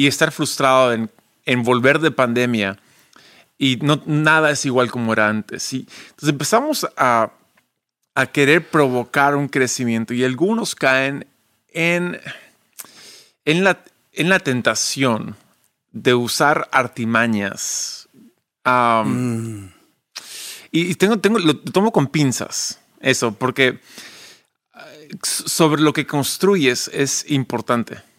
[0.00, 1.10] y estar frustrado en,
[1.44, 2.78] en volver de pandemia
[3.58, 5.70] y no, nada es igual como era antes.
[5.74, 7.32] Y entonces empezamos a,
[8.14, 11.26] a querer provocar un crecimiento y algunos caen
[11.68, 12.18] en,
[13.44, 15.36] en, la, en la tentación
[15.92, 18.08] de usar artimañas.
[18.64, 19.70] Um,
[20.72, 23.80] y, tengo, tengo, lo tomo con pinzas, eso, porque
[24.74, 28.09] eh, sobre lo que construyes es importante.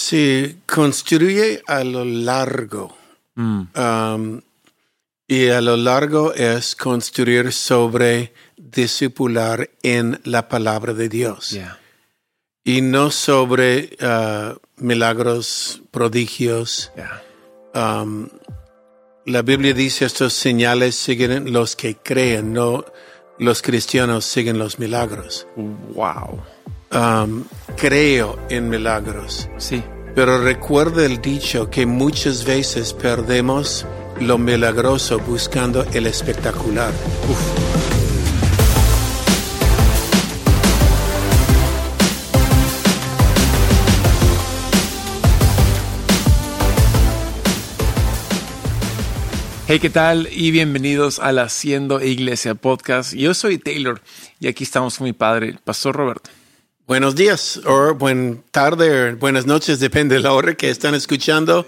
[0.00, 2.96] Sí, construye a lo largo.
[3.34, 3.62] Mm.
[3.76, 4.40] Um,
[5.28, 11.50] y a lo largo es construir sobre discipular en la palabra de Dios.
[11.50, 11.78] Yeah.
[12.64, 16.90] Y no sobre uh, milagros, prodigios.
[16.96, 17.22] Yeah.
[17.74, 18.30] Um,
[19.26, 22.86] la Biblia dice estos señales siguen los que creen, no
[23.38, 25.46] los cristianos siguen los milagros.
[25.94, 26.42] Wow.
[26.92, 27.44] Um,
[27.76, 29.48] creo en milagros.
[29.58, 29.80] Sí.
[30.12, 33.86] Pero recuerda el dicho que muchas veces perdemos
[34.18, 36.92] lo milagroso buscando el espectacular.
[49.68, 50.28] Hey, ¿qué tal?
[50.32, 53.14] Y bienvenidos al Haciendo Iglesia Podcast.
[53.14, 54.02] Yo soy Taylor
[54.40, 56.30] y aquí estamos con mi padre, el Pastor Roberto.
[56.90, 61.64] Buenos días, o buen tarde, o buenas noches, depende de la hora que están escuchando.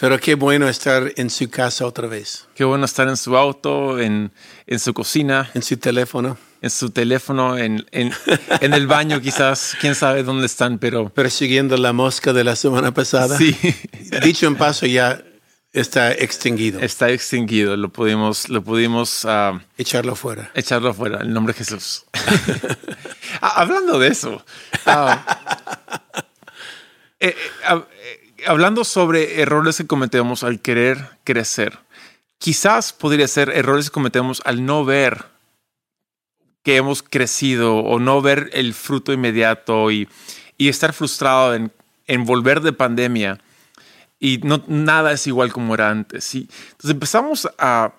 [0.00, 4.00] Pero qué bueno estar en su casa otra vez, Qué bueno estar en su auto,
[4.00, 4.32] en,
[4.66, 6.38] en su cocina, en su teléfono.
[6.62, 8.10] en su teléfono, en, en,
[8.62, 9.76] en el baño quizás.
[9.82, 13.36] Quién sabe dónde están, pero persiguiendo la mosca de la semana pasada.
[13.36, 13.54] sí,
[14.22, 15.22] Dicho en paso, ya
[15.74, 16.80] está extinguido.
[16.80, 17.76] está extinguido.
[17.76, 20.50] Lo pudimos, lo pudimos ah, Echarlo fuera.
[20.54, 22.04] echarlo afuera, en el nombre de Jesús.
[23.40, 24.44] Ah, hablando de eso,
[24.86, 25.26] ah,
[27.18, 27.34] eh,
[27.68, 31.78] eh, eh, hablando sobre errores que cometemos al querer crecer,
[32.38, 35.24] quizás podría ser errores que cometemos al no ver
[36.62, 40.08] que hemos crecido o no ver el fruto inmediato y,
[40.56, 41.72] y estar frustrado en,
[42.06, 43.40] en volver de pandemia
[44.24, 46.34] y no, nada es igual como era antes.
[46.34, 47.92] Y entonces empezamos a,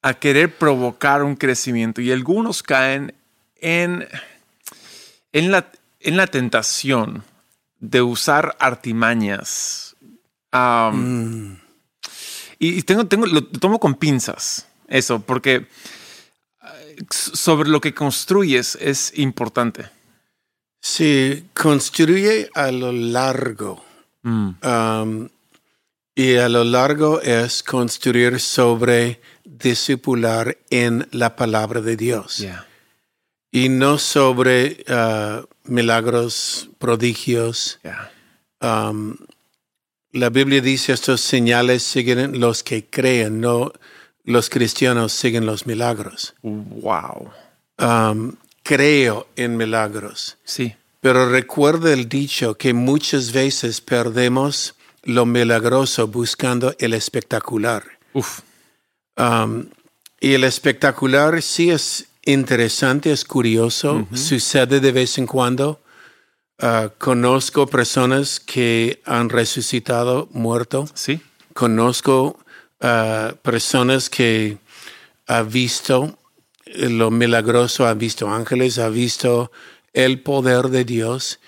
[0.00, 3.12] a querer provocar un crecimiento y algunos caen
[3.56, 4.06] en,
[5.32, 7.24] en, la, en la tentación
[7.80, 9.96] de usar artimañas.
[10.52, 11.56] Um,
[12.60, 15.66] y, y tengo, tengo, lo tomo con pinzas, eso, porque
[16.62, 19.90] eh, sobre lo que construyes es importante.
[20.80, 23.84] Sí, construye a lo largo.
[24.22, 25.28] Mm, Um,
[26.14, 32.38] y a lo largo es construir sobre discipular en la palabra de Dios.
[32.38, 32.66] yeah.
[33.52, 37.80] Y no sobre uh, milagros, prodigios.
[37.82, 38.10] Yeah.
[38.60, 39.16] Um,
[40.12, 43.72] la Biblia dice estos señales siguen los que creen, no
[44.24, 46.34] los cristianos siguen los milagros.
[46.42, 47.30] Wow.
[47.78, 50.36] Um, creo en milagros.
[50.44, 50.74] Sí.
[51.00, 57.84] Pero recuerda el dicho que muchas veces perdemos lo milagroso buscando el espectacular.
[58.12, 58.40] Uf.
[59.16, 59.66] Um,
[60.20, 65.80] y el espectacular sí es interesante, es curioso, sucede de vez en cuando.
[66.62, 70.86] Uh, conozco personas que han resucitado muerto.
[70.92, 71.20] Sí.
[71.54, 72.38] Conozco
[72.82, 74.58] uh, personas que
[75.26, 76.18] ha visto
[76.66, 79.50] lo milagroso, ha visto ángeles, ha visto
[79.92, 81.40] el poder de Dios,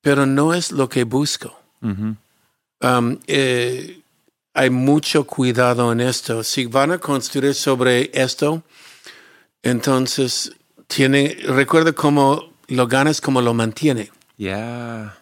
[0.00, 1.58] pero no es lo que busco.
[2.82, 4.02] Um, eh,
[4.54, 6.42] hay mucho cuidado en esto.
[6.42, 8.62] Si van a construir sobre esto,
[9.62, 10.52] entonces
[10.88, 14.10] tiene, recuerda cómo lo ganas, como lo mantiene.
[14.36, 15.16] Yeah.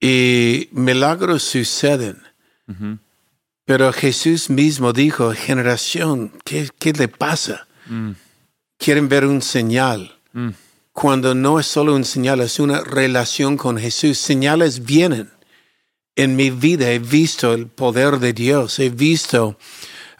[0.00, 2.22] Y milagros suceden.
[2.68, 2.98] Ujú.
[3.64, 7.66] Pero Jesús mismo dijo, generación, ¿qué, qué le pasa?
[7.86, 8.12] Mm.
[8.78, 10.18] Quieren ver un señal.
[10.32, 10.50] Mm.
[10.92, 14.18] Cuando no es solo un señal, es una relación con Jesús.
[14.18, 15.30] Señales vienen.
[16.16, 19.56] En mi vida he visto el poder de Dios, he visto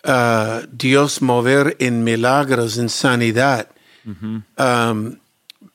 [0.05, 3.69] uh, Dios mover en milagros, en sanidad.
[4.05, 5.19] Um,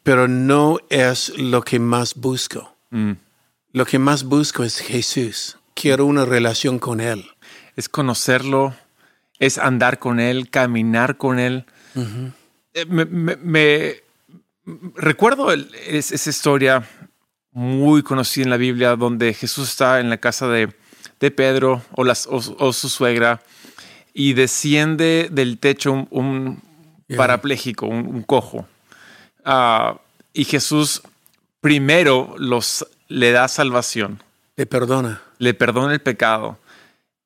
[0.04, 2.76] pero no es lo que más busco.
[2.92, 3.12] Mm.
[3.74, 5.58] Lo que más busco es Jesús.
[5.74, 7.26] Quiero una relación con Él.
[7.76, 8.74] Es conocerlo,
[9.40, 11.66] es andar con él, caminar con él.
[12.74, 13.96] Eh, me, me- me-
[14.96, 16.88] recuerdo el- es- esa historia
[17.56, 20.70] muy conocida en la Biblia donde Jesús está en la casa de,
[21.20, 23.42] de Pedro o, las, o, o su suegra
[24.14, 26.62] y desciende del techo un, un
[27.08, 27.18] Yeah.
[27.18, 28.68] parapléjico, un, un cojo.
[29.44, 30.00] Ah,
[30.34, 31.04] y Jesús
[31.62, 34.24] primero los, le da salvación
[34.58, 35.22] Le perdona.
[35.38, 36.58] le perdona el pecado.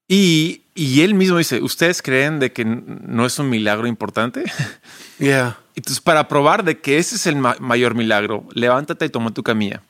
[0.07, 4.43] Y, y él mismo dice, ¿ustedes creen de que no es un milagro importante?
[5.17, 5.57] Yeah.
[5.75, 9.43] Entonces, para probar de que ese es el ma- mayor milagro, levántate y toma tu
[9.43, 9.81] camilla.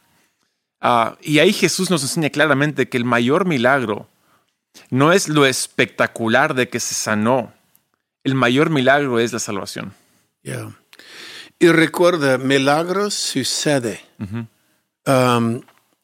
[0.81, 4.07] Ah, y ahí Jesús nos enseña claramente que el mayor milagro
[4.89, 7.53] no es lo espectacular de que se sanó.
[8.23, 9.93] El mayor milagro es la salvación.
[10.43, 10.71] Yeah.
[11.59, 14.01] Y recuerda, milagros sucede.
[15.05, 15.61] Um,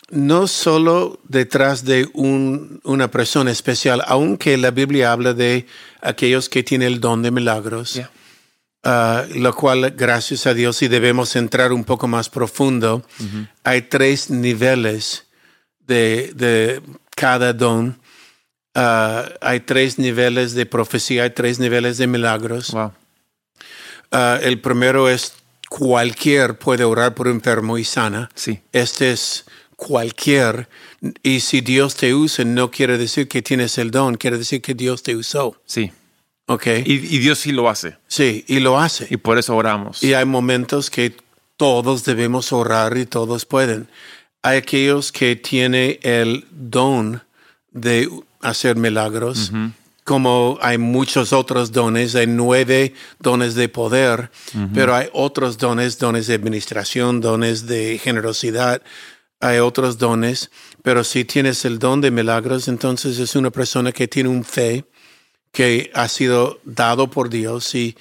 [0.10, 5.68] no solo detrás de un- una persona especial, aunque la Biblia habla de
[6.01, 8.10] aquellos que tienen el don de milagros, Yeah.
[8.85, 13.03] Uh, lo cual, gracias a Dios, y debemos entrar un poco más profundo,
[13.63, 15.25] hay tres niveles
[15.87, 16.81] de, de
[17.15, 17.99] cada don.
[18.77, 22.71] Uh, hay tres niveles de profecía, hay tres niveles de milagros.
[22.71, 22.91] Wow.
[24.11, 25.33] Ah, el primero es
[25.69, 28.29] cualquier puede orar por un enfermo y sana.
[28.35, 28.61] Sí.
[28.71, 29.45] Este es
[29.75, 30.69] cualquier.
[31.23, 34.73] Y si Dios te usa, no quiere decir que tienes el don, quiere decir que
[34.73, 35.61] Dios te usó.
[35.65, 35.91] Sí.
[36.47, 36.68] ¿Ok?
[36.86, 37.97] Y, y Dios sí lo hace.
[38.07, 39.07] sí, y lo hace.
[39.09, 40.03] Y por eso oramos.
[40.03, 41.15] Y hay momentos que
[41.57, 43.88] todos debemos orar y todos pueden.
[44.42, 47.24] Hay aquellos que tienen el don
[47.71, 48.09] de
[48.42, 49.51] hacer milagros,
[50.03, 54.30] como hay muchos otros dones, hay nueve dones de poder,
[54.74, 58.83] pero hay otros dones, dones de administración, dones de generosidad,
[59.39, 60.51] hay otros dones,
[60.83, 64.86] pero si tienes el don de milagros, entonces es una persona que tiene un fe
[65.55, 67.95] que ha sido dado por Dios y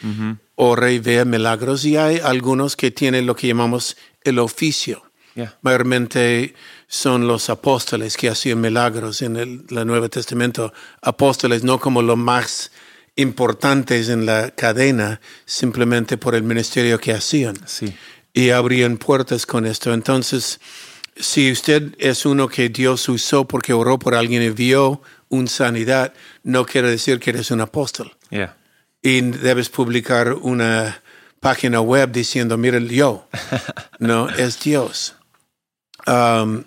[0.56, 1.84] ora y vea milagros.
[1.84, 5.02] Y hay algunos que tienen lo que llamamos el oficio.
[5.36, 5.56] Yeah.
[5.62, 6.54] Mayormente
[6.86, 10.72] son los apóstoles que hacían milagros en el, el Nuevo Testamento.
[11.00, 12.70] Apóstoles no como los más
[13.16, 17.94] importantes en la cadena, simplemente por el ministerio que hacían Sí.
[18.32, 19.94] y abrían puertas con esto.
[19.94, 20.60] Entonces,
[21.16, 26.12] si usted es uno que Dios usó porque oró por alguien y vio una sanidad,
[26.42, 28.16] no quiere decir que eres un apóstol.
[28.30, 28.56] Yeah.
[29.02, 31.02] Y debes publicar una
[31.40, 33.28] página web diciendo, miren, yo.
[33.98, 35.14] No, es Dios.
[36.06, 36.64] Um,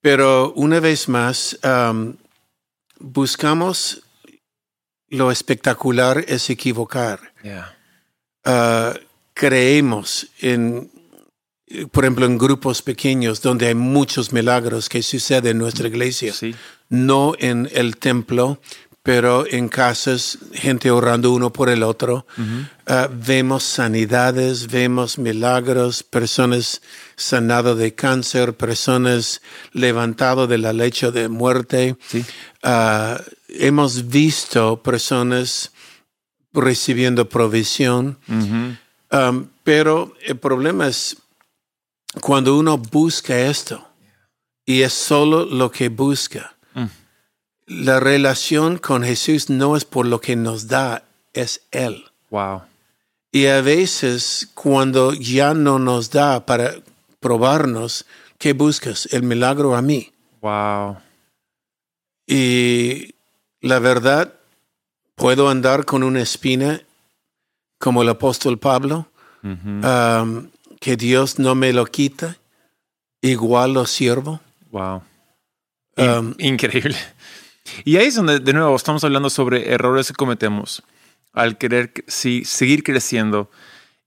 [0.00, 2.16] pero una vez más, um,
[3.00, 4.02] buscamos
[5.08, 7.76] lo espectacular es equivocar Yeah.
[8.44, 8.98] uh,
[9.34, 10.90] creemos en,
[11.90, 16.32] por ejemplo, en grupos pequeños donde hay muchos milagros que suceden en nuestra iglesia.
[16.32, 16.54] Sí.
[16.88, 18.60] No en el templo,
[19.02, 22.26] pero en casas, gente orando uno por el otro.
[22.38, 26.82] Uh, vemos sanidades, vemos milagros, personas
[27.16, 29.42] sanadas de cáncer, personas
[29.72, 31.96] levantadas de la leche de muerte.
[32.08, 32.24] Sí.
[32.64, 35.72] Uh, hemos visto personas
[36.52, 38.18] recibiendo provisión.
[38.28, 41.16] Um, pero el problema es
[42.20, 43.86] cuando uno busca esto
[44.64, 46.56] y es solo lo que busca.
[46.74, 46.86] Mm.
[47.66, 52.04] La relación con Jesús no es por lo que nos da, es Él.
[52.30, 52.62] Wow.
[53.32, 56.74] Y a veces cuando ya no nos da para
[57.20, 58.06] probarnos,
[58.38, 59.08] ¿qué buscas?
[59.12, 60.12] El milagro a mí.
[60.40, 60.98] Wow.
[62.26, 63.14] Y
[63.60, 64.34] la verdad,
[65.14, 66.82] puedo andar con una espina
[67.78, 69.08] como el apóstol Pablo,
[69.42, 70.48] um,
[70.80, 72.38] que Dios no me lo quita,
[73.20, 74.40] igual lo sirvo.
[74.70, 75.02] Wow.
[75.96, 76.96] Um, Increíble.
[77.84, 80.82] Y ahí es donde, de nuevo, estamos hablando sobre errores que cometemos
[81.32, 83.50] al querer sí, seguir creciendo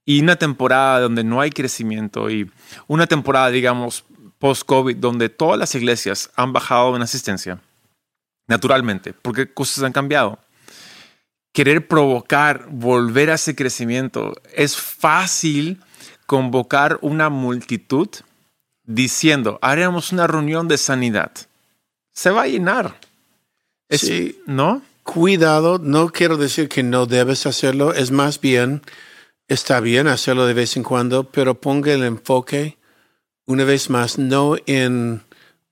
[0.04, 2.50] y una temporada donde no hay crecimiento y
[2.88, 4.04] una temporada, digamos,
[4.38, 7.60] post-COVID, donde todas las iglesias han bajado en asistencia,
[8.48, 10.38] naturalmente, porque cosas han cambiado.
[11.52, 15.80] Querer provocar, volver a ese crecimiento, es fácil
[16.30, 18.08] convocar una multitud
[18.84, 21.32] diciendo, haremos una reunión de sanidad.
[22.12, 23.00] Se va a llenar.
[23.88, 24.40] Es- Sí.
[24.46, 24.80] ¿No?
[25.02, 28.80] Cuidado, no quiero decir que no debes hacerlo, es más bien,
[29.48, 32.76] está bien hacerlo de vez en cuando, pero ponga el enfoque,
[33.46, 35.22] una vez más, no en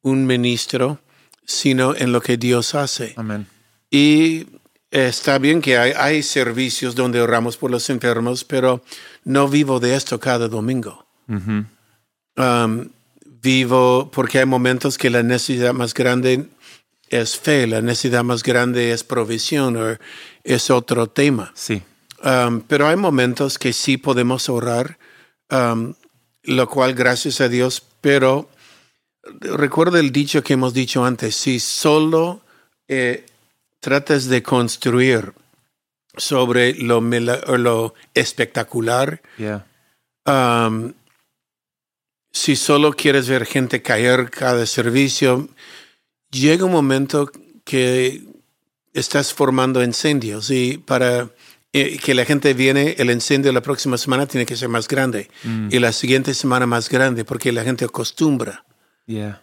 [0.02, 0.98] un ministro,
[1.44, 3.14] sino en lo que Dios hace.
[3.16, 3.46] Amén.
[3.92, 4.46] Y
[4.90, 8.82] está bien que hay, hay servicios donde oramos por los enfermos, pero
[9.24, 11.06] no vivo de esto cada domingo.
[11.28, 12.88] Um,
[13.24, 16.46] vivo porque hay momentos que la necesidad más grande
[17.08, 19.96] es fe, la necesidad más grande es provisión o
[20.44, 21.52] es otro tema.
[21.54, 21.82] Sí.
[22.24, 24.98] Um, pero hay momentos que sí podemos orar,
[25.50, 25.94] um,
[26.42, 28.48] lo cual gracias a Dios, pero
[29.40, 32.40] recuerda el dicho que hemos dicho antes, si solo
[32.88, 33.26] eh,
[33.80, 35.32] tratas de construir
[36.16, 39.64] sobre lo, lo espectacular, Yeah.
[40.26, 40.92] Um,
[42.30, 45.48] si solo quieres ver gente caer cada servicio,
[46.30, 47.30] llega un momento
[47.64, 48.22] que
[48.92, 51.30] estás formando incendios y para
[51.72, 55.30] eh, que la gente viene, el incendio la próxima semana tiene que ser más grande
[55.70, 58.64] y la siguiente semana más grande porque la gente acostumbra.
[59.06, 59.42] Yeah.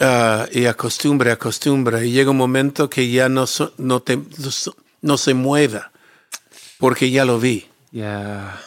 [0.00, 4.18] Ah, y acostumbra, acostumbra y llega un momento que ya no, so- no, te,
[5.02, 5.92] no se mueva
[6.78, 7.66] porque ya lo vi.
[7.92, 8.60] Yeah.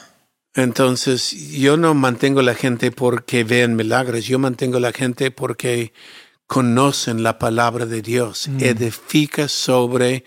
[0.56, 5.94] Entonces, yo no mantengo la gente porque vean milagros, yo mantengo la gente porque
[6.48, 10.24] conocen la palabra de Dios, edifica sobre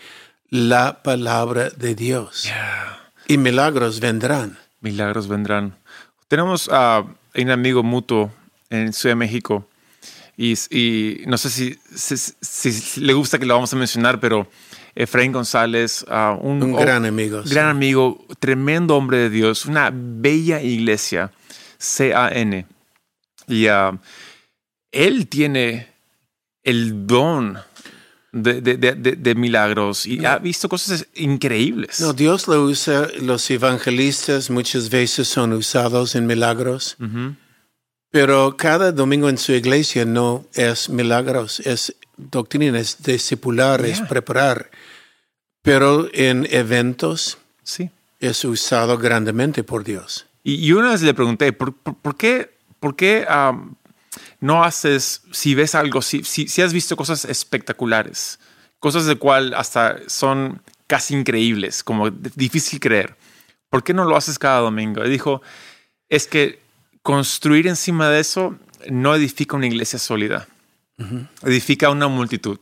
[0.49, 2.43] la palabra de Dios.
[2.43, 3.11] Yeah.
[3.27, 4.59] Y milagros vendrán.
[4.81, 5.75] Milagros vendrán.
[6.27, 7.03] Tenemos a
[7.35, 8.31] un amigo mutuo
[8.69, 9.67] en Ciudad de México
[10.37, 14.19] y, y no sé si, si- si- si le gusta que lo vamos a mencionar,
[14.19, 14.47] pero
[14.95, 17.43] Efraín González, ah, un, Un gran amigo.
[17.43, 17.53] sí.
[17.53, 21.31] gran amigo, tremendo hombre de Dios, una bella iglesia,
[21.79, 22.65] CAN.
[23.47, 23.97] Y ah,
[24.91, 25.87] él tiene
[26.63, 27.57] el don
[28.33, 31.99] de, de- de- milagros y ha visto cosas increíbles.
[31.99, 37.35] No, Dios lo usa, los evangelistas muchas veces son usados en milagros, Ujú.
[38.11, 44.07] Pero cada domingo en su iglesia no es milagros, es doctrina, es discipular, es Yeah.
[44.07, 44.69] preparar.
[45.61, 47.89] Pero en eventos Sí.
[48.19, 50.25] es usado grandemente por Dios.
[50.43, 53.75] Y, y una vez le pregunté, ¿por, por- por qué, por qué am,
[54.39, 58.39] no haces, si ves algo, si, si, si has visto cosas espectaculares,
[58.79, 63.15] cosas de cual hasta son casi increíbles, como difícil creer,
[63.69, 65.05] ¿por qué no lo haces cada domingo?
[65.05, 65.41] Y dijo,
[66.09, 66.59] es que
[67.01, 68.57] construir encima de eso
[68.89, 70.47] no edifica una iglesia sólida,
[71.43, 72.59] edifica una multitud.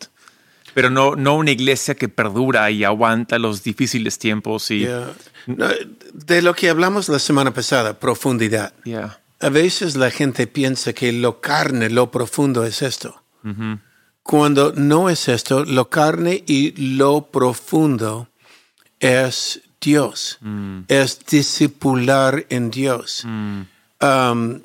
[0.74, 5.14] Pero no, no una iglesia que perdura y aguanta los difíciles tiempos y Yeah.
[5.48, 5.68] No,
[6.14, 8.74] De lo que hablamos la semana pasada, profundidad.
[8.84, 9.20] yeah.
[9.42, 13.24] A veces la gente piensa que lo carne, lo profundo es esto.
[14.22, 18.28] Cuando no es esto, lo carne y lo profundo
[19.00, 20.40] es Dios.
[20.90, 23.26] Es discipular en Dios.
[24.02, 24.62] Um,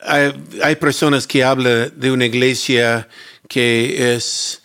[0.00, 3.08] hay, hay personas que hablan de una iglesia
[3.48, 4.62] que es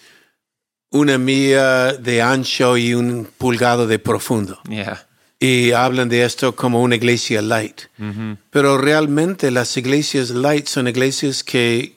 [0.92, 5.06] una milla de ancho y un pulgado de profundo Yeah.
[5.40, 7.82] y hablan de esto como una iglesia light.
[8.52, 11.96] Pero realmente las iglesias light son iglesias que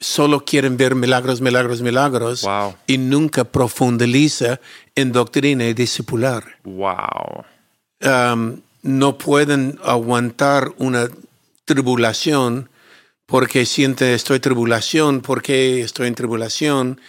[0.00, 2.74] solo quieren ver milagros, milagros, milagros Wow.
[2.88, 4.58] y nunca profundiza
[4.96, 6.42] en doctrina y discipular.
[6.64, 7.44] Wow.
[8.02, 11.08] Um, no pueden aguantar una
[11.64, 12.68] tribulación
[13.26, 17.00] porque siente estoy tribulación, porque estoy en tribulación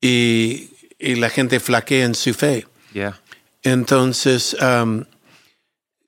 [0.00, 2.66] y, y la gente flaquea en su fe.
[2.92, 3.20] Yeah.
[3.62, 5.04] Entonces, um,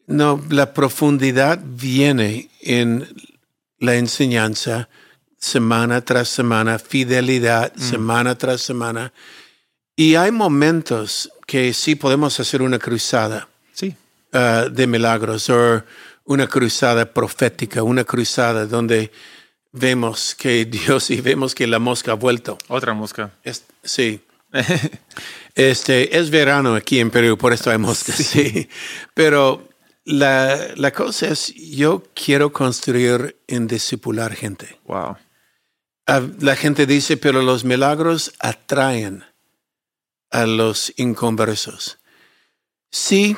[0.07, 3.09] no, la profundidad viene en
[3.79, 4.89] la enseñanza
[5.39, 9.13] semana tras semana, fidelidad semana tras semana.
[9.97, 13.97] Y hay momentos que sí podemos hacer una cruzada Sí.
[14.35, 15.83] Uh, de milagros o
[16.25, 19.11] una cruzada profética, una cruzada donde
[19.73, 22.59] vemos que Dios y vemos que la mosca ha vuelto.
[22.69, 23.31] Otra mosca.
[23.43, 24.21] Es- sí.
[25.57, 28.69] Este, es verano aquí en Perú, por esto hay moscas, sí.
[29.15, 29.69] Pero
[30.05, 34.81] la, la cosa es, yo quiero construir en discipular gente.
[34.85, 35.17] Wow.
[36.09, 39.25] Ah, La gente dice, pero los milagros atraen
[40.33, 41.99] a los inconversos.
[42.91, 43.37] Sí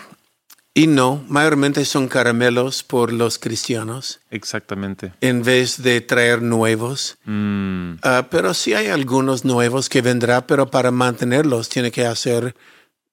[0.79, 5.15] y no, mayormente son caramelos por los cristianos Exactamente.
[5.23, 7.17] en vez de traer nuevos.
[7.25, 12.55] Mm, Ah, pero sí hay algunos nuevos que vendrá, pero para mantenerlos tiene que hacer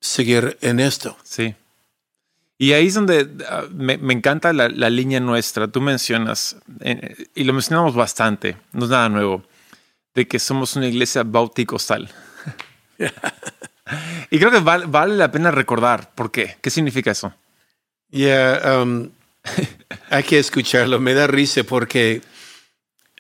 [0.02, 1.16] seguir en esto.
[1.24, 1.56] sí.
[2.60, 5.68] Y ahí es donde ah, me, me encanta la, la línea nuestra.
[5.68, 9.44] Tú mencionas, eh, y lo mencionamos bastante, no es nada nuevo,
[10.14, 12.10] de que somos una iglesia bauticostal.
[14.30, 16.58] y creo que val- vale la pena recordar por qué.
[16.62, 17.34] ¿Qué significa eso?
[18.14, 19.10] Ya, um,
[20.12, 21.00] hay que escucharlo.
[21.00, 22.22] Me da risa porque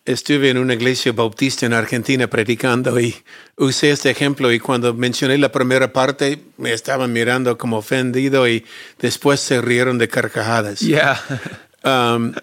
[0.05, 3.15] estuve en una iglesia bautista en Argentina predicando y
[3.57, 8.65] usé este ejemplo y cuando mencioné la primera parte me estaban mirando como ofendido y
[9.00, 10.79] después se rieron de carcajadas.
[10.79, 11.19] Yeah.
[11.85, 12.33] Um,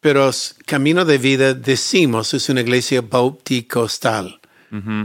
[0.00, 0.30] pero
[0.64, 4.40] Camino de Vida decimos es una iglesia bauticostal.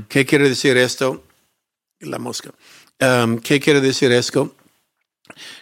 [0.07, 1.25] ¿Qué quiere decir esto?
[1.99, 2.51] La mosca.
[3.01, 4.55] Um, ¿Qué quiere decir esto?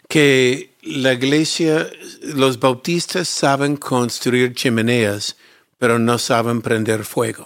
[0.08, 1.90] Que la iglesia,
[2.22, 5.36] los bautistas saben construir chimeneas,
[5.78, 7.46] pero no saben prender fuego.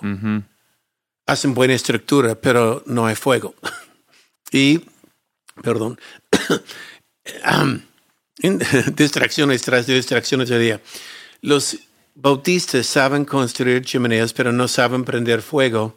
[1.26, 3.56] Hacen buena estructura, pero no hay fuego.
[4.52, 4.82] y,
[5.62, 6.00] perdón,
[7.62, 7.82] um,
[8.96, 10.82] distracciones tras distracciones de día.
[11.42, 11.78] Los
[12.16, 15.96] bautistas saben construir chimeneas, pero no saben prender fuego.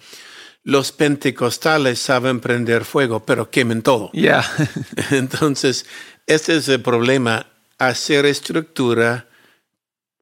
[0.64, 4.10] los pentecostales saben prender fuego, pero quemen todo.
[4.12, 4.44] Yeah.
[5.10, 5.86] Entonces,
[6.26, 7.46] este es el problema,
[7.78, 9.26] hacer estructura,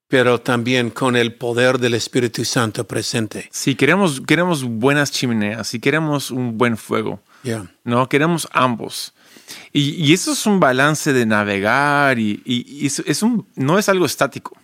[0.09, 3.49] pero también con el poder del Espíritu Santo presente.
[3.53, 7.71] si queremos, queremos buenas chimeneas, si queremos un buen fuego, Yeah.
[7.85, 9.15] no queremos ambos.
[9.73, 13.79] Y, y eso es un balance de navegar y, y- y es, es un, no
[13.79, 14.57] es algo estático.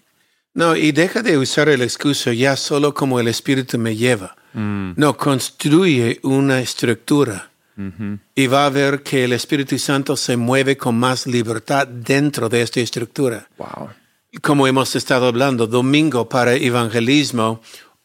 [0.53, 4.37] No, y deja de usar el excuso ya solo como el Espíritu me lleva.
[4.53, 7.51] No, construye una estructura
[8.35, 12.63] y va a ver que el Espíritu Santo se mueve con más libertad dentro de
[12.63, 13.49] esta estructura.
[13.59, 13.91] Wow.
[14.43, 17.61] Como hemos estado hablando, domingo para evangelismo,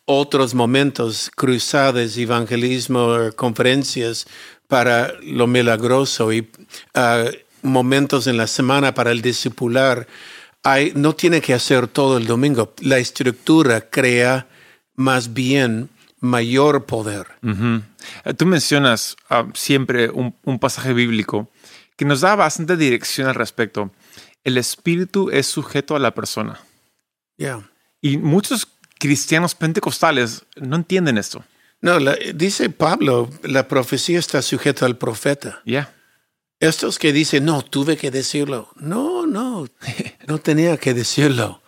[0.05, 4.27] otros momentos, cruzadas, evangelismo, conferencias
[4.67, 6.49] para lo milagroso y
[6.93, 7.25] ah,
[7.61, 10.07] momentos en la semana para el discipular.
[10.63, 12.73] Hay, no tiene que hacer todo el domingo.
[12.81, 14.47] La estructura crea
[14.95, 15.89] más bien
[16.21, 17.27] mayor poder.
[17.43, 21.51] Eh, Tú mencionas ah, siempre un, un pasaje bíblico
[21.97, 23.91] que nos da bastante dirección al respecto.
[24.43, 26.59] El espíritu es sujeto a la persona.
[27.37, 27.69] Yeah.
[28.01, 28.67] Y muchos
[28.99, 31.43] cristianos pentecostales no entienden esto.
[31.81, 35.61] No, la- dice Pablo, la profecía está sujeta al profeta.
[35.65, 35.93] Ya.
[36.59, 38.69] Estos que dicen, no, tuve que decirlo.
[38.75, 39.67] No, no,
[40.27, 41.60] no tenía que decirlo.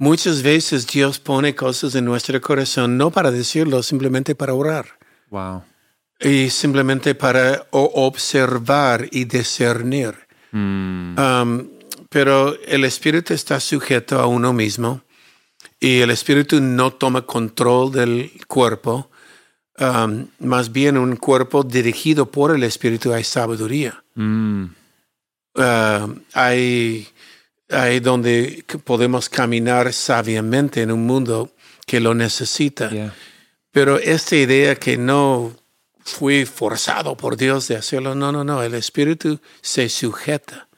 [0.00, 4.86] Muchas veces Dios pone cosas en nuestro corazón no para decirlo, simplemente para orar.
[5.28, 5.62] Wow.
[6.18, 10.14] Y simplemente para observar y discernir.
[10.52, 11.68] Mm, Um,
[12.08, 15.02] pero el espíritu está sujeto a uno mismo
[15.78, 19.10] y el espíritu no toma control del cuerpo.
[19.78, 24.02] Um, más bien un cuerpo dirigido por el espíritu hay sabiduría.
[24.14, 24.64] mm,
[25.56, 27.08] Uh, hay,
[27.70, 31.50] hay donde podemos caminar sabiamente en un mundo
[31.86, 32.90] que lo necesita.
[32.90, 33.14] ya.
[33.72, 35.54] Pero esta idea que no
[36.04, 40.68] fui forzado por Dios de hacerlo, no, no, no, el espíritu se sujeta.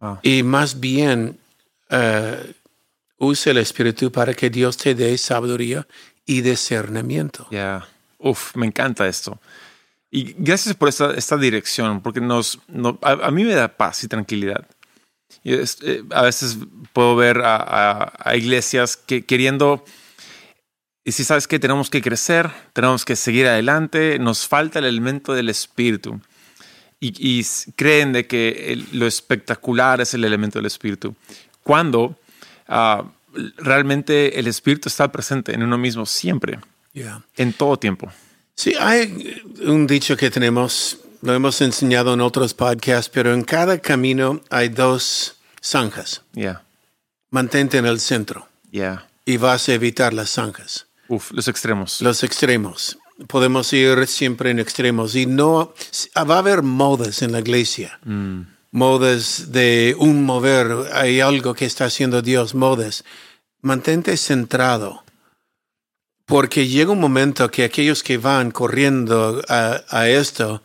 [0.00, 0.18] Wow.
[0.22, 1.38] Y más bien
[1.90, 5.86] uh, usa el espíritu para que Dios te dé sabiduría
[6.26, 7.46] y discernimiento.
[7.50, 7.86] Ya.
[8.18, 9.40] Uf, me encanta esto.
[10.10, 14.02] Y gracias por esta, esta dirección, porque nos, no- a, a mí me da paz
[14.04, 14.66] y tranquilidad.
[15.44, 16.58] Es- eh, a veces
[16.92, 19.84] puedo ver a, a- a iglesias que queriendo,
[21.04, 25.34] y si sabes que tenemos que crecer, tenemos que seguir adelante, nos falta el elemento
[25.34, 26.20] del espíritu.
[26.98, 31.14] Y, y creen de que el- lo espectacular es el elemento del espíritu.
[31.62, 32.18] Cuando
[32.68, 33.04] ah,
[33.58, 36.58] realmente el espíritu está presente en uno mismo siempre,
[36.94, 37.22] Yeah.
[37.36, 38.10] en todo tiempo.
[38.54, 43.78] Sí, hay un dicho que tenemos, lo hemos enseñado en otros podcasts, pero en cada
[43.78, 46.22] camino hay dos zanjas.
[46.32, 46.62] Ya,
[47.30, 49.08] Mantente en el centro ya.
[49.24, 52.00] y vas a evitar las zanjas, Uf, los extremos.
[52.00, 52.98] los extremos.
[53.28, 55.72] Podemos ir siempre en extremos y no
[56.18, 57.98] va a haber modas en la iglesia.
[58.72, 63.04] Modas de un mover, hay algo que está haciendo Dios, modas.
[63.62, 65.02] Mantente centrado.
[66.26, 70.62] Porque llega un momento que aquellos que van corriendo a, a esto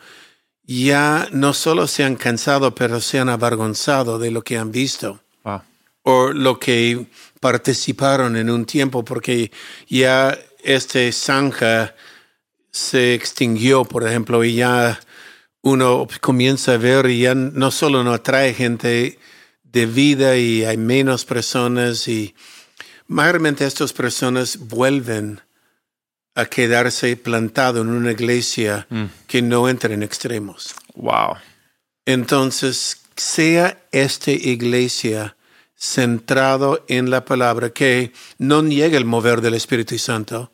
[0.64, 5.22] ya no solo se han cansado, pero se han avergonzado de lo que han visto
[5.44, 5.62] Wow.
[6.04, 7.08] o lo que
[7.40, 9.52] participaron en un tiempo, porque
[9.88, 11.96] ya este zanja
[12.72, 15.00] se extinguió, por ejemplo, y ya
[15.62, 19.20] uno comienza a ver y ya no solo no atrae gente
[19.64, 22.36] de vida y hay menos personas y
[23.08, 25.42] mayormente estas personas vuelven
[26.36, 28.88] a quedarse plantado en una iglesia
[29.28, 30.76] que no entra en extremos.
[30.96, 31.36] Wow.
[32.06, 35.36] Entonces, sea esta iglesia
[35.76, 40.52] centrado en la palabra, que no niegue el mover del Espíritu Santo,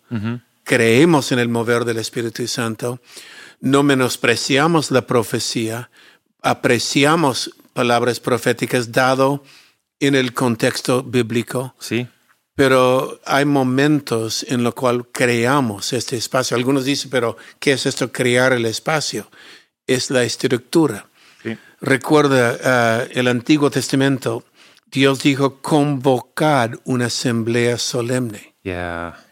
[0.64, 3.02] creemos en el mover del Espíritu Santo,
[3.60, 5.90] no menospreciamos la profecía,
[6.42, 9.44] apreciamos palabras proféticas dado
[10.00, 12.08] en el contexto bíblico, Sí.
[12.58, 16.58] Pero hay momentos en los cuales creamos este espacio.
[16.58, 19.30] Algunos dicen, pero ¿qué es esto crear el espacio?
[19.86, 21.06] Es la estructura.
[21.44, 21.56] Sí.
[21.82, 24.44] Recuerda ah, el Antiguo Testamento,
[24.92, 28.56] Dios dijo convocar una asamblea solemne.
[28.64, 29.24] Ya.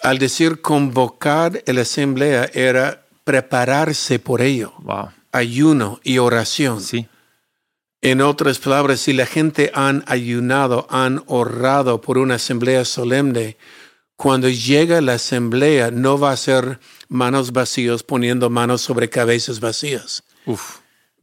[0.00, 5.08] Al decir convocar la asamblea era prepararse por ello, Wow.
[5.32, 6.80] ayuno y oración.
[6.80, 7.08] Sí.
[8.00, 13.56] En otras palabras, si la gente han ayunado, han orado por una asamblea solemne,
[14.16, 20.22] cuando llega la asamblea no va a ser manos vacíos poniendo manos sobre cabezas vacías.
[20.46, 20.78] Uf.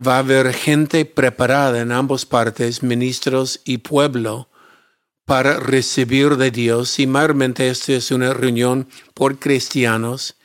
[0.05, 4.49] Va a haber gente preparada en ambas partes, ministros y pueblo,
[5.25, 6.99] para recibir de Dios.
[6.99, 10.35] Y mayormente esta es una reunión por cristianos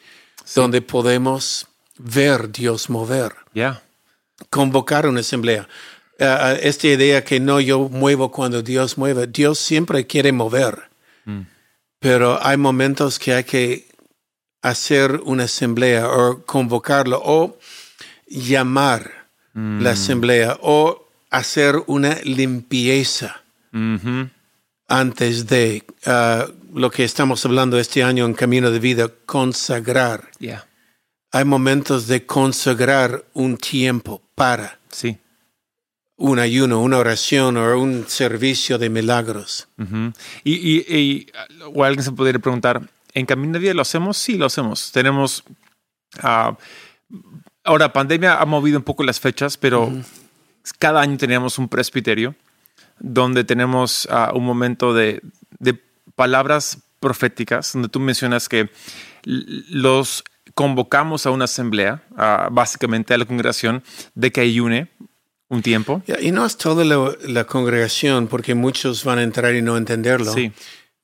[0.54, 1.66] donde podemos
[1.98, 3.82] ver Dios mover, Ya.
[4.48, 5.68] convocar una asamblea.
[6.20, 10.90] Ah, esta idea que no yo muevo cuando Dios mueve, Dios siempre quiere mover,
[11.98, 13.88] pero hay momentos que hay que
[14.60, 17.58] hacer una asamblea o convocarlo o
[18.26, 23.42] llamar la asamblea o hacer una limpieza
[24.88, 30.28] antes de ah, lo que estamos hablando este año en Camino de Vida, consagrar.
[31.32, 35.16] Hay momentos de consagrar un tiempo para Sí.
[36.22, 39.68] Un ayuno, una oración o un servicio de milagros.
[40.44, 41.26] Y, y- y,
[41.74, 42.82] o alguien se podría preguntar,
[43.14, 44.18] ¿en Camino de Vida lo hacemos?
[44.18, 44.92] Sí, lo hacemos.
[44.92, 45.42] Tenemos...
[46.22, 46.58] ah,
[47.64, 49.90] ahora, pandemia ha movido un poco las fechas, pero
[50.78, 52.34] cada año tenemos un presbiterio
[52.98, 55.22] donde tenemos ah, un momento de,
[55.58, 55.80] de
[56.16, 58.68] palabras proféticas, donde tú mencionas que
[59.24, 60.22] los
[60.54, 63.82] convocamos a una asamblea, ah, básicamente a la congregación,
[64.14, 64.88] de que ayune
[65.50, 66.02] un tiempo.
[66.22, 70.32] Y no es toda la, la congregación, porque muchos van a entrar y no entenderlo.
[70.32, 70.52] Sí.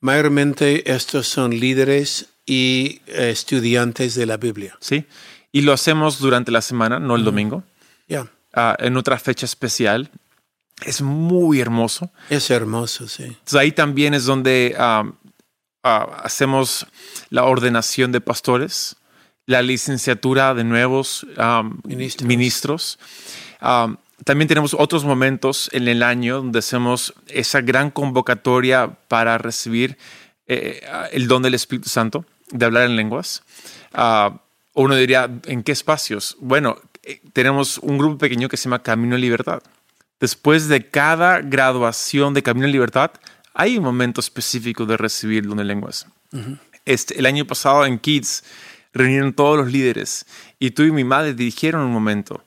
[0.00, 4.76] Mayormente estos son líderes y eh, estudiantes de la Biblia.
[4.80, 5.04] Sí.
[5.52, 7.64] Y lo hacemos durante la semana, no el domingo,
[8.08, 10.10] Ya, ah, en otra fecha especial.
[10.84, 12.10] Es muy hermoso.
[12.30, 13.24] es hermoso, sí.
[13.24, 15.10] Entonces ahí también es donde ah,
[15.82, 16.86] hacemos
[17.30, 18.96] la ordenación de pastores,
[19.46, 22.28] la licenciatura de nuevos ah, Ministros.
[22.28, 22.98] ministros.
[23.60, 29.98] Ah, también tenemos otros momentos en el año donde hacemos esa gran convocatoria para recibir
[30.46, 30.80] eh,
[31.12, 33.42] el don del Espíritu Santo, de hablar en lenguas.
[33.92, 34.40] Ah,
[34.74, 36.36] uno diría, ¿en qué espacios?
[36.40, 39.62] Bueno, eh, tenemos un grupo pequeño que se llama Camino en Libertad.
[40.18, 43.10] Después de cada graduación de Camino en Libertad,
[43.52, 46.06] hay un momento específico de recibir el don de lenguas.
[46.84, 48.44] este, el año pasado en Kids
[48.92, 50.26] reunieron todos los líderes
[50.58, 52.42] y tú y mi madre dirigieron un momento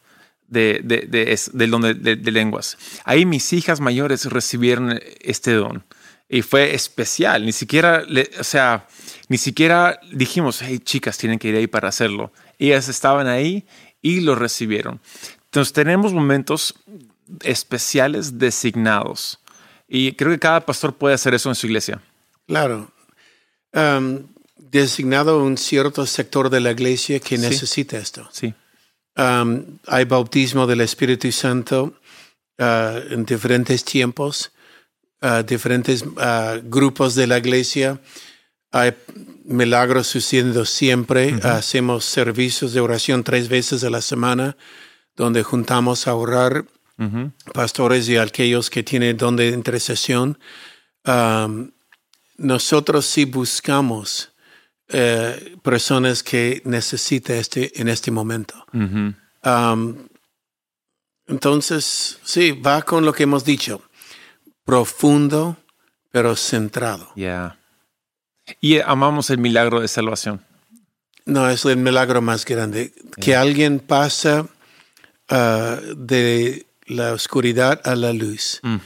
[0.50, 2.78] de, de, de, es- del don de, lenguas.
[3.06, 5.84] Ahí mis hijas mayores recibieron este don
[6.28, 7.46] y fue especial.
[7.46, 8.88] Ni siquiera, le- o sea,
[9.30, 12.32] ni siquiera dijimos, hey, chicas, tienen que ir ahí para hacerlo.
[12.58, 13.66] Ellas estaban ahí
[14.02, 15.00] y lo recibieron.
[15.46, 16.76] Entonces tenemos momentos
[17.44, 19.40] especiales designados
[19.88, 22.02] y creo que cada pastor puede hacer eso en su iglesia.
[22.48, 22.92] Claro.
[23.74, 28.28] Um, designado un cierto sector de la iglesia que necesita esto.
[28.32, 28.54] Sí,
[29.20, 31.94] Um, hay bautismo del Espíritu Santo
[32.58, 34.54] uh, en diferentes tiempos,
[35.22, 38.00] uh, diferentes uh, grupos de la iglesia.
[38.72, 38.94] Hay
[39.44, 41.38] milagros sucediendo siempre.
[41.44, 44.56] Hacemos servicios de oración tres veces a la semana,
[45.18, 46.66] donde juntamos a orar
[47.54, 50.38] pastores y aquellos que tienen don de intercesión.
[51.06, 51.72] Um,
[52.38, 54.29] nosotros sí buscamos
[54.90, 58.66] eh, personas que necesitan este en este momento.
[58.74, 59.96] Um,
[61.28, 63.84] entonces, sí, va con lo que hemos dicho.
[64.66, 65.58] Profundo,
[66.12, 67.12] pero centrado.
[67.16, 67.58] Ya.
[68.60, 70.44] Y amamos el milagro de salvación.
[71.26, 72.92] No, es el milagro más grande.
[73.22, 74.48] Que alguien pasa
[75.30, 78.60] ah, de la oscuridad a la luz.
[78.64, 78.78] Mm.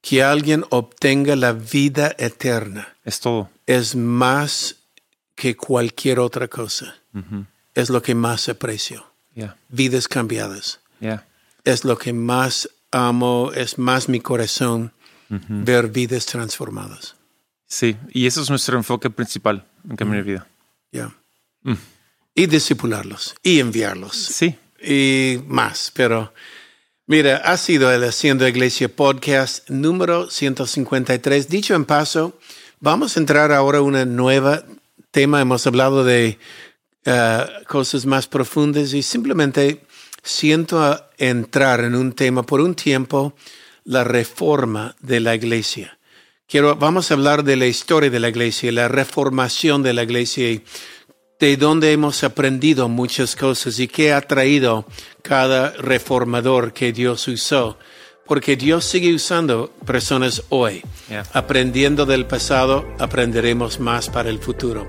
[0.00, 2.96] Que alguien obtenga la vida eterna.
[3.04, 3.50] Es todo.
[3.66, 4.77] Es más
[5.38, 6.96] que cualquier otra cosa.
[7.74, 9.06] Es lo que más aprecio.
[9.68, 10.80] Vidas cambiadas.
[11.64, 14.92] Es lo que más amo, es más mi corazón,
[15.28, 17.14] ver vidas transformadas.
[17.66, 17.96] Sí.
[18.10, 20.46] Y eso es nuestro enfoque principal en Camino de Vida.
[20.90, 21.14] Ya.
[21.62, 21.74] Mm.
[22.34, 24.56] Y discipularlos y enviarlos Sí.
[24.82, 25.92] y más.
[25.94, 26.32] Pero
[27.06, 31.48] mira, ha sido el Haciendo Iglesia podcast número 153.
[31.48, 32.38] Dicho en paso,
[32.80, 34.64] vamos a entrar ahora a una nueva
[35.10, 35.40] tema.
[35.40, 36.38] Hemos hablado de
[37.04, 39.82] eh, cosas más profundas y simplemente
[40.22, 43.34] siento entrar en un tema por un tiempo,
[43.84, 45.98] la reforma de la iglesia.
[46.46, 50.50] Quiero, vamos a hablar de la historia de la iglesia, la reformación de la iglesia
[50.50, 50.64] y
[51.38, 54.86] de dónde hemos aprendido muchas cosas y qué ha traído
[55.22, 57.78] cada reformador que Dios usó.
[58.28, 60.82] Porque Dios sigue usando personas hoy.
[61.08, 61.24] Yeah.
[61.32, 64.86] Aprendiendo del pasado, aprenderemos más para el futuro.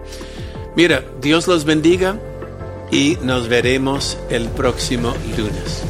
[0.76, 2.20] Mira, Dios los bendiga
[2.92, 5.84] y nos veremos el próximo lunes.